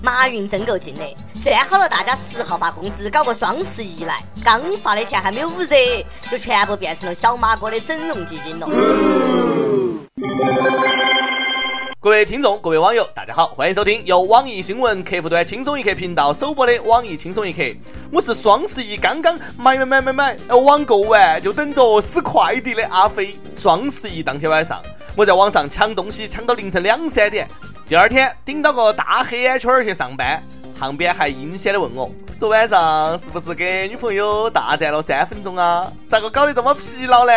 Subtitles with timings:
[0.00, 1.02] 马云真够劲的，
[1.40, 5.76] 算好了大家十号发工资，搞个双十一来，刚发的钱还没有捂热，
[6.30, 8.68] 就全部变成了小马哥的整容基金了。
[12.00, 17.60] 各位听众，各位网友，大家好，欢迎收听由网易新闻客户端轻松一刻频道首播的网易轻松一刻。
[18.12, 23.36] 我是双十一刚刚买买买买买，网购完就等着撕快递的阿飞。
[23.56, 24.80] 双十一当天晚上，
[25.16, 27.48] 我在网上抢东西，抢到凌晨两三点。
[27.88, 30.42] 第二天顶到个大黑眼圈去上班，
[30.78, 35.90] 旁边还阴险的问我：昨晚上是不是跟女朋友大战了三分钟啊？
[36.06, 37.32] 咋个搞得这么疲劳呢？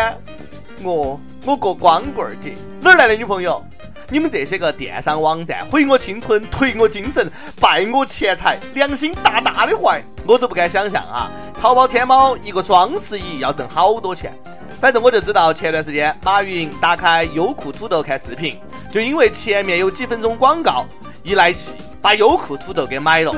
[0.83, 3.63] 我我过光棍节，哪儿来的女朋友？
[4.09, 11.31] 你们这些个电商网站毁我青春，颓我精神，败我钱财，良心大大的坏，我都不敢想象啊！
[11.61, 14.37] 淘宝天猫一个双十一要挣好多钱，
[14.81, 18.59] 反正我就知道前段时间马云打开优酷土豆看视频，
[18.91, 20.85] 就因为前面有几分钟广告，
[21.23, 23.33] 一来气把优酷土豆给买了。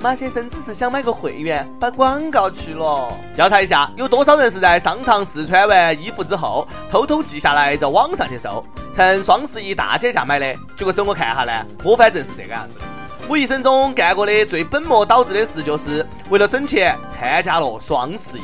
[0.00, 3.08] 马先生只是想买个会员，把广告去了。
[3.36, 10.54] 调查一下，有多少人是在商场试穿完衣服之后，偷偷记下来在网上去搜，趁双十一大减价买的？
[10.76, 11.52] 举个手我看下呢。
[11.84, 12.80] 我反正是这个样子。
[13.28, 18.42] 我一生中干过的最本末倒置的事，就是为了省钱参加了双十一。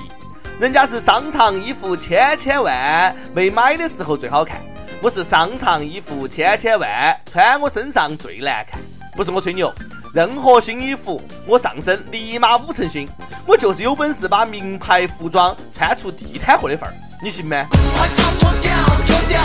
[0.60, 4.60] 人家是商场衣服千千万，没买的时候最好看。
[5.02, 8.80] 我是商场衣服千千万，穿我身上最难看。
[9.14, 9.72] 不是我吹牛。
[10.14, 13.06] 任何新衣服，我上身立马五成新。
[13.46, 17.66] 我就是有本事把名牌服装穿出地摊货的份儿，你信吗？
[17.70, 18.72] 我跳脱掉，
[19.06, 19.40] 脱掉，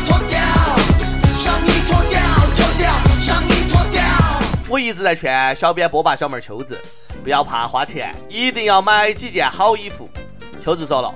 [0.00, 0.40] 脱掉，
[1.38, 2.20] 上衣脱掉，
[2.56, 4.02] 脱掉，上衣脱掉。
[4.68, 6.80] 我一直在劝小编波霸小妹秋子，
[7.22, 10.10] 不要怕花钱，一定要买几件好衣服。
[10.60, 11.14] 秋子说了，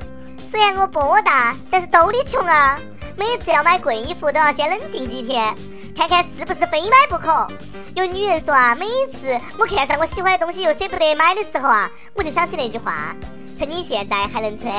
[0.49, 2.79] 虽然我波大，但是兜里穷啊，
[3.17, 5.55] 每次要买贵衣服都要先冷静几天。
[5.97, 7.49] 看看是不是非买不可。
[7.95, 13.17] 有女人说啊，每次我看上我喜欢的东西又舍不得买的时候啊，我就想起那句话：
[13.59, 14.71] 趁你现在还能穿，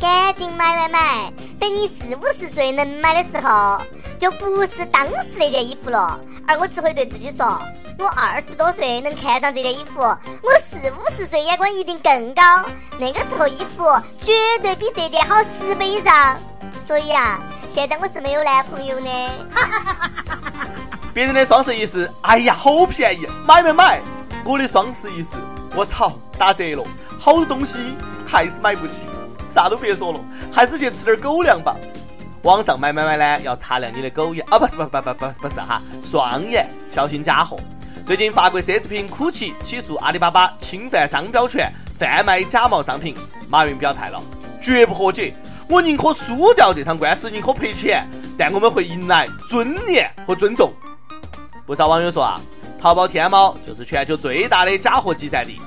[0.00, 1.32] 赶紧买买买。
[1.60, 3.78] 等你四五十岁能买的时候，
[4.18, 6.18] 就不是当时那件衣服了。
[6.48, 7.60] 而我只会对自己说：
[7.98, 12.42] 我二十多岁能看上这件衣服，我四五十岁眼光一定更高。
[12.98, 13.84] 那个时候衣服
[14.16, 14.32] 绝
[14.62, 16.38] 对比这件好十倍以上。
[16.86, 17.38] 所以啊。
[17.74, 19.10] 现在我是没有男朋友的。
[21.14, 24.02] 别人的双十一是，哎呀，好便宜，买买买。
[24.44, 25.36] 我的双十一是，
[25.74, 26.84] 我操，打折了，
[27.18, 27.96] 好多东西
[28.26, 29.04] 还是买不起，
[29.48, 30.20] 啥都别说了，
[30.52, 31.74] 还是去吃点狗粮吧。
[32.42, 37.58] 网上买买买呢，要擦亮你的狗眼啊，不是不不不不不是哈，双眼，小心假货。
[38.04, 43.16] 最近，法国奢侈品酷奇起诉阿里巴巴侵犯商标权，贩卖假冒商品。
[43.48, 44.20] 马云表态了，
[44.60, 45.34] 绝不和解。
[45.68, 48.06] 我宁可输掉这场官司，宁可赔钱，
[48.36, 50.72] 但我们会迎来尊严和尊重。
[51.64, 52.40] 不少网友说啊，
[52.80, 55.60] 淘宝天猫就是全球最大的假货集散地。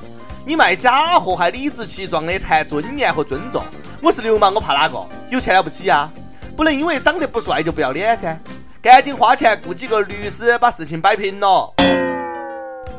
[0.45, 3.63] 你卖假货还理直气壮的谈尊严和尊重，
[4.01, 5.03] 我是流氓，我怕哪个？
[5.31, 6.11] 有钱了不起啊？
[6.55, 8.37] 不能因为长得不帅就不要脸噻！
[8.81, 11.73] 赶紧花钱雇几个律师把事情摆平了。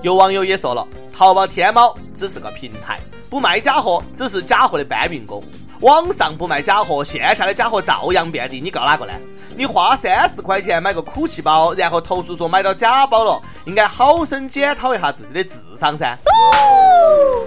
[0.02, 2.98] 有网友也说了，淘宝天猫只是个平台，
[3.30, 5.44] 不卖假货，只是假货的搬运工。
[5.86, 8.60] 网上不卖假货，线下的假货照样遍地。
[8.60, 9.12] 你告哪个呢？
[9.56, 16.18] 你花三十块钱买个苦气包，然后投诉说买到假包了，应该好生检讨一下自己的智商噻。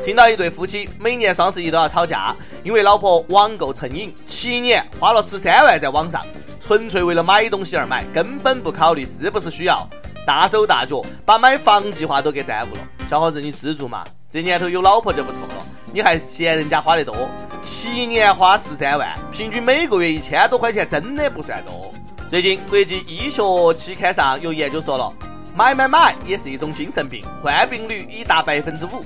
[0.01, 2.33] 听到一对夫妻每年双十一都要吵架，
[2.63, 6.25] 因为老婆网购成瘾，七年花了十三万在网上，
[6.66, 9.85] 纯粹为了买东西而买，根本不考虑是不是需要，
[10.25, 12.81] 大手大脚把买房计划都给耽误了。
[13.05, 14.01] 小伙子，你知足嘛？
[14.31, 15.59] 这年头有老婆就不错了。
[15.91, 17.27] 你还嫌人家花的多？
[17.61, 21.91] 七年花十三万，平均每个月一千多块钱，真的不算多。
[22.27, 25.11] 最近国际医学期刊上有研究说了，
[25.55, 29.03] 买买买也是一种精神病，患病率已达百分之五。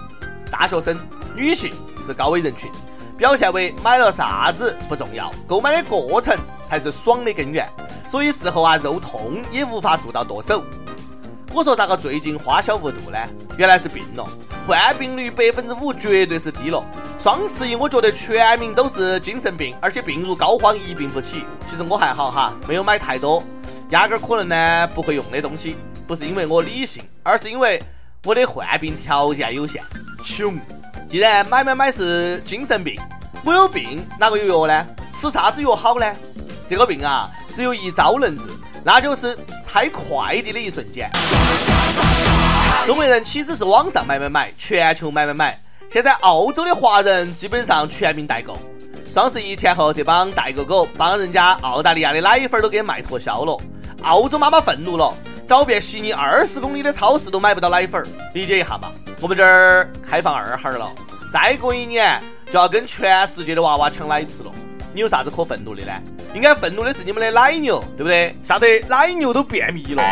[0.51, 0.97] 大学生、
[1.35, 2.69] 女性是高危人群，
[3.17, 7.65] 表现为买了啥子不重要，购买的过程才是爽的根源。
[8.05, 10.63] 所以事后啊，肉痛也无法做到剁手。
[11.53, 13.17] 我说咋个最近花销无度呢？
[13.57, 14.27] 原来是病了。
[14.67, 16.83] 患病率百分之五绝对是低了。
[17.19, 21.45] 双十一我觉得全民都是精神病，而且病入膏肓一病不起。
[21.69, 23.43] 其实我还好哈，没有买太多，
[23.91, 25.77] 压根儿可能呢不会用的东西。
[26.07, 27.79] 不是因为我理性，而是因为
[28.23, 29.83] 我的患病条件有限，
[30.23, 30.59] 穷。
[31.07, 32.99] 既然买买买是精神病，
[33.45, 34.87] 我有病哪个有药呢？
[35.13, 36.15] 吃啥子药好呢？
[36.67, 38.47] 这个病啊，只有一招能治，
[38.85, 41.09] 那就是拆快递的一瞬间。
[42.85, 45.59] 中国人岂止是网上买买买，全球买买买。
[45.89, 48.57] 现在澳洲的华人基本上全民代购。
[49.09, 53.57] 双十一前后，这帮代购狗帮人家澳大利亚的奶粉都给卖脱销了。
[54.01, 55.13] 澳洲妈妈愤怒了，
[55.47, 58.91] 找遍悉尼二十公里的超市都买不到奶粉，理解一下嘛。
[59.21, 60.91] 我们这儿开放二孩了，
[61.31, 64.51] 再过一年就要跟全世界的娃娃抢奶吃了。
[64.93, 65.91] 你有啥子可愤怒的呢？
[66.35, 68.35] 应该愤怒的是你们的奶牛，对不对？
[68.43, 70.03] 吓得奶牛都便秘了。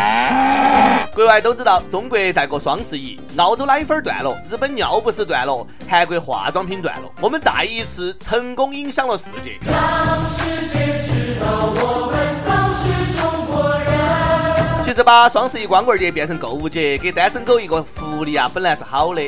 [1.13, 9.59] 国外都知道，中国在过双十一，澳洲奶粉断了，日本尿不湿断了，韩国化妆品断了，我们再一次成功影响了世界。
[9.61, 12.51] 让世界知道我们都
[12.81, 14.83] 是中国人。
[14.83, 19.21] 其实把双十一光棍节变成购物节，给单身狗一个福利啊，本来是好的。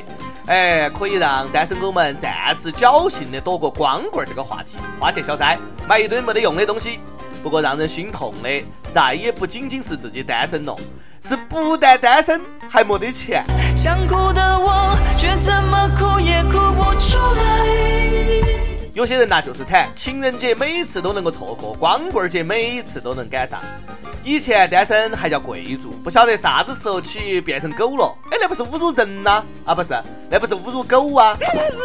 [0.47, 5.57] 哎，可以让单身狗们暂时侥幸的躲过光棍这个话题，花钱消灾，
[5.87, 6.99] 买一堆没得用的东西。
[7.41, 10.75] 不过让人心痛的，再也不仅仅是自己单身了，
[11.21, 13.45] 是不但单身还没得钱。
[13.75, 18.62] 想哭的我，却怎么哭也哭不出来。
[18.93, 23.59] 有些人呐就是惨，情人节每次都能够错过，光棍节每次都能赶上。
[24.23, 28.15] 以前单身还叫贵族，不晓得啥子时候起变成狗了。
[28.29, 29.43] 哎，那不是侮辱人呐？
[29.65, 29.99] 啊，不是，
[30.29, 31.35] 那不是侮辱狗啊！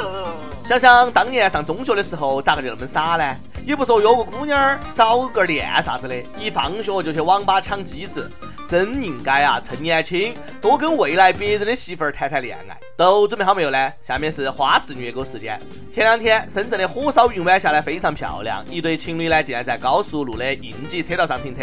[0.67, 3.37] 想想当年上中学的时候，咋个就那么傻呢？
[3.65, 8.31] 也不说约个姑娘找个恋啥子的，一放学就去网吧抢机子。
[8.69, 12.77] 真应该啊，趁年轻多跟未来别人的媳妇儿谈谈恋爱。
[12.97, 13.93] 都准备好没有呢？
[14.03, 15.61] 下面是花式虐狗时间。
[15.89, 21.63] 前两天深圳的火烧云晚霞呢非常漂亮，一对情侣呢竟然在高速路的应急车道上停车，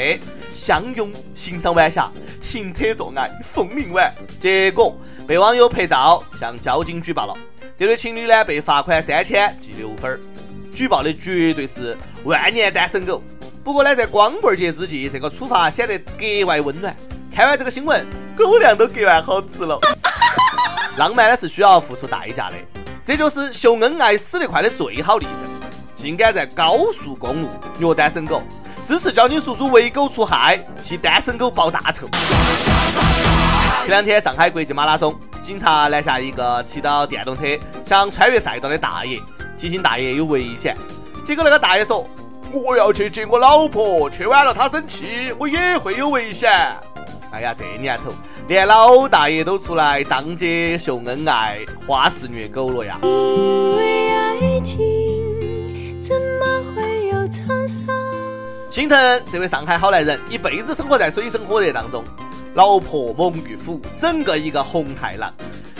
[0.53, 2.09] 相拥欣赏晚霞，
[2.39, 4.13] 停车做爱，风铃晚。
[4.39, 4.97] 结果
[5.27, 7.35] 被网友拍照向交警举报了，
[7.75, 10.17] 这对情侣呢被罚款三千，记六分。
[10.73, 13.21] 举报的绝对是万年单身狗。
[13.65, 16.95] 不过呢，在光棍节之际，这个处罚显得格外温暖。
[17.33, 18.05] 看完这个新闻，
[18.37, 19.79] 狗粮都格外好吃了。
[20.97, 22.55] 浪漫呢是需要付出代价的，
[23.03, 25.49] 这就是秀恩爱死得快的最好例证。
[25.95, 28.43] 竟敢在高速公路虐单身狗，
[28.85, 32.07] 支持交警叔叔为狗除害，替单身狗报大仇。
[33.79, 37.43] 前两天上海国际马拉松，警察拦下一个骑到电动车
[37.81, 39.19] 想穿越赛道的大爷，
[39.57, 40.77] 提醒大爷有危险。
[41.23, 42.07] 结果那个大爷说。
[42.55, 46.49] 我要去接我老婆，去晚了她生气，我也会有危险。
[47.31, 48.13] 哎呀，这年头
[48.47, 52.97] 连老大爷都出来当街秀恩爱，花式虐狗了呀！
[53.03, 57.93] 因为爱情怎么会有沧桑？
[58.71, 62.05] 心疼这位上海好男人，一辈子生活在水深火热当中，
[62.53, 65.33] 老婆猛如虎，整个一个红太狼。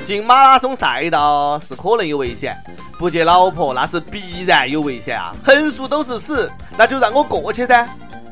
[0.03, 2.55] 进马拉松赛道是可能有危险，
[2.97, 5.35] 不接老婆那是必然有危险啊！
[5.43, 7.87] 横竖都是死，那就让我过去噻。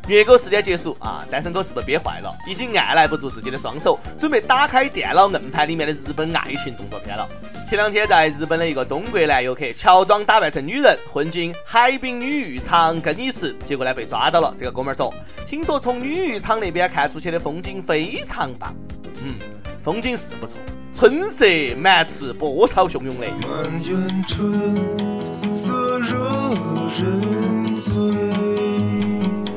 [0.06, 1.26] 虐狗时间结束啊！
[1.30, 2.34] 单身狗是不是憋坏了？
[2.48, 7.28] 已经按耐不住自己的双手，准备打开电脑硬盘里面的日本爱情动作片了。
[7.68, 14.54] 前两天在日本的一个中国男游客乔装打扮成女人，混进海滨女浴场更衣室，结果呢被抓到了。
[14.58, 15.14] 这个哥们儿说
[15.48, 18.76] ：“听说从女浴场那边看出去的风景非常棒。”
[19.24, 19.36] 嗯，
[19.82, 20.58] 风景是不错。
[20.96, 21.46] 春色
[21.78, 23.28] 满池，波涛汹涌的。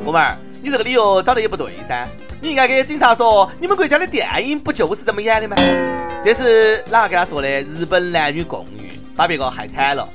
[0.05, 2.09] 哥们儿，你这个理由找的也不对噻，
[2.41, 5.57] 你应该给警察说，你们国家的电影不就是这么演的吗？
[6.25, 7.49] 这是哪个给他说的？
[7.49, 10.09] 日本男女共浴，把别个害惨了。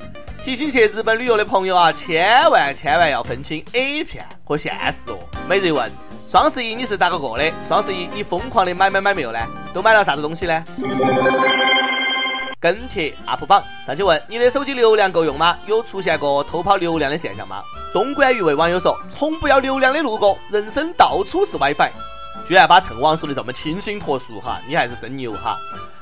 [0.44, 5.20] 提醒去日本旅游的朋友啊，千万千万要分清 A 片和现实哦。
[5.48, 5.90] 每日问。
[6.32, 7.52] 双十一你是咋个过的？
[7.62, 9.40] 双十一你疯狂的买买买没有呢？
[9.74, 10.64] 都买了啥子东西呢？
[12.58, 15.58] 跟帖 UP 榜上去问你的手机流量够用吗？
[15.68, 17.62] 有出现过偷跑流量的现象吗？
[17.92, 21.92] 东莞一位网友说：从不要流量的路过，人生到处是 WiFi。
[22.48, 25.58] 居然把蹭网说的这么清新脱俗哈，你还是真牛哈。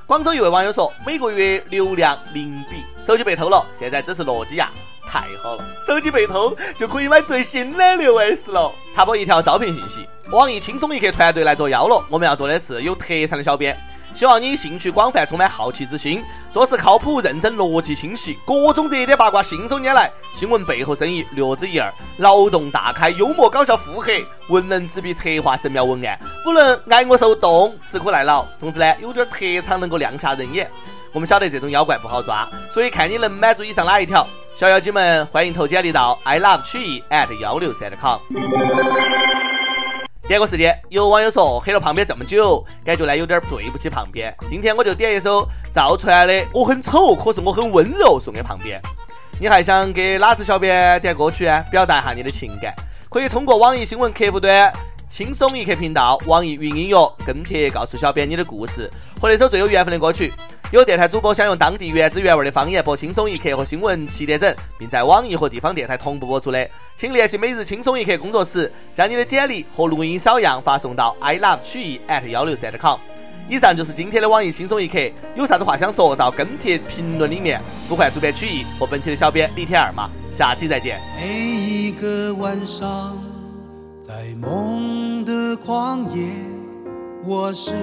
[0.05, 4.69] 广州一位网友说：每个月流量零比，手机被偷了，现在只是诺基亚。
[5.11, 8.71] 太好了，手机被偷就可以买最新的六 S 了。
[8.95, 12.05] 插播一条招聘信息：网易轻松一刻团队来作妖了。
[12.09, 13.75] 我们要做的是有特长的小编，
[14.13, 28.45] 希望你兴趣广泛，充满好奇之心，做事靠谱认真，逻辑清晰，各种热点八卦信手拈来，新闻背后生意略知一二，脑洞大开，幽默搞笑，腹黑，文能执笔策划神妙文案，不能挨饿受冻，吃苦耐劳。
[28.59, 30.69] 总之呢，有点特长能够亮瞎人眼。
[31.11, 34.27] 我们晓得这种妖怪不好抓，所以看你能满足以上哪一条。
[34.59, 38.19] 小妖精们，欢迎投简历到 i love 曲艺 at 幺六三 com。
[40.27, 44.35] 点歌时间，有网友说黑了旁边这么久，感觉呢有点对不起旁边。
[44.49, 48.81] 今天我就点一首赵传的《我很丑，可是我很温柔》送给旁边。
[49.39, 51.63] 你还想给哪只小编点歌曲啊？
[51.71, 52.75] 表达一下你的情感，
[53.09, 54.69] 可以通过网易新闻客户端
[55.07, 60.33] 轻松一刻频道、网易云音乐跟帖告诉小编你的故事和那首最有缘分的歌曲。
[60.71, 72.99] 有电台主播想用当地原汁原味的方言播轻松一刻和新闻七点整，并在网易和地方电台同步播出的，请联系每日轻松一刻工作室，将你的简历和录音小样发送到 i love 曲艺 at 幺六三 com。
[73.49, 74.99] 以上就是今天的网易轻松一刻，
[75.33, 77.59] 有啥子话想说到跟帖评论里面，
[77.89, 81.01] 呼唤主编曲艺和本期的小编李天二嘛，下期再见。
[81.19, 83.17] 每一个晚上，
[83.99, 86.29] 在梦的旷野，
[87.25, 87.73] 我是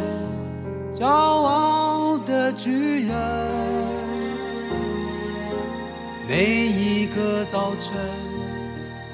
[0.98, 3.14] 骄傲的巨人。
[6.26, 7.94] 每一个早晨，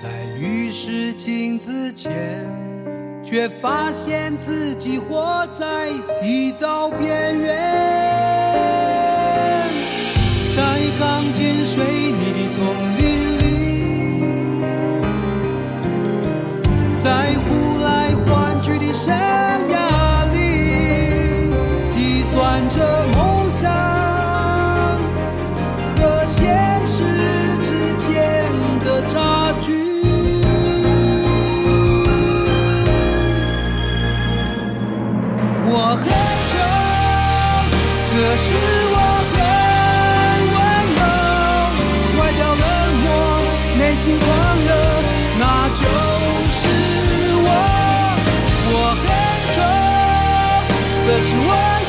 [0.00, 0.08] 在
[0.38, 2.12] 浴室镜子前。
[3.24, 7.56] 却发现自己活在剃刀边缘，
[10.54, 12.62] 在钢筋水泥的丛
[12.98, 13.42] 林里，
[16.98, 19.14] 在呼来唤去的声
[51.12, 51.81] 可是我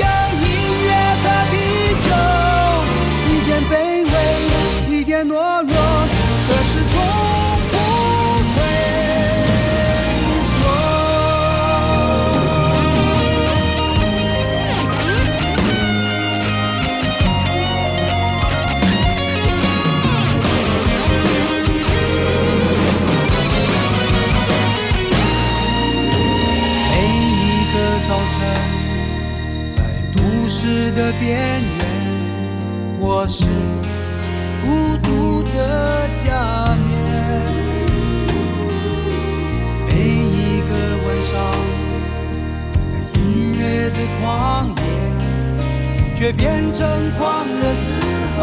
[31.03, 31.85] 的边缘，
[32.97, 33.43] 我是
[34.63, 36.95] 孤独的假面。
[39.85, 40.71] 每一个
[41.03, 41.33] 晚上，
[42.87, 47.85] 在音乐的旷野，却变成狂热嘶
[48.37, 48.41] 吼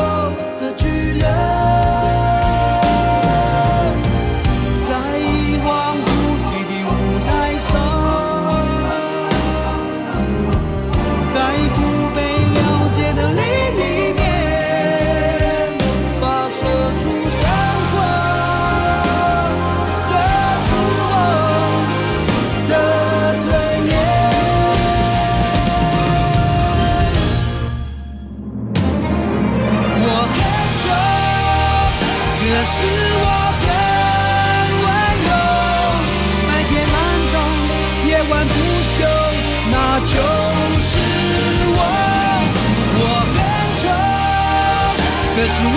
[45.40, 45.68] 可是我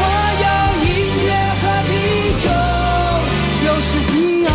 [0.44, 0.46] 要
[0.84, 0.88] 音
[1.24, 1.92] 乐和啤
[2.38, 2.46] 酒，
[3.66, 4.52] 有时激昂，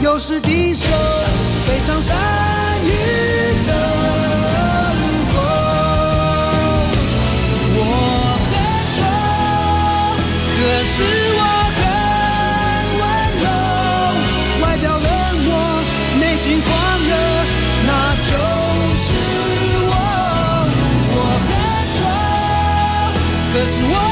[0.00, 0.86] 有时低首，
[1.66, 2.16] 非常善
[2.84, 2.86] 于
[3.66, 3.74] 等
[5.32, 5.36] 候。
[7.74, 7.80] 我
[8.48, 8.54] 很
[8.94, 8.98] 丑，
[10.54, 11.02] 可是
[11.34, 11.42] 我
[11.74, 11.80] 很
[13.00, 13.02] 温
[13.42, 13.46] 柔，
[14.62, 15.08] 外表冷
[15.46, 15.50] 漠，
[16.20, 16.70] 内心狂
[17.08, 17.10] 热，
[17.88, 17.90] 那
[18.22, 18.30] 就
[18.94, 19.04] 是
[19.82, 19.90] 我。
[21.10, 21.16] 我
[21.48, 21.50] 很
[21.98, 22.00] 丑，
[23.52, 24.07] 可是我。